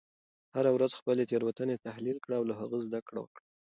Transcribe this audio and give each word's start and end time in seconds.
هره 0.55 0.71
ورځ 0.75 0.91
خپلې 0.99 1.23
تیروتنې 1.31 1.83
تحلیل 1.87 2.17
کړه 2.25 2.35
او 2.39 2.43
له 2.49 2.55
هغوی 2.59 2.81
زده 2.87 2.99
کړه 3.07 3.19
وکړه. 3.21 3.41